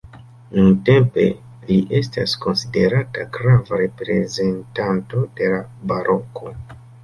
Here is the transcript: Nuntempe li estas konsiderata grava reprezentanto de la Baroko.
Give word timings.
Nuntempe 0.59 1.25
li 1.67 1.77
estas 1.99 2.33
konsiderata 2.47 3.27
grava 3.37 3.81
reprezentanto 3.85 5.25
de 5.41 5.55
la 5.57 5.65
Baroko. 5.95 6.61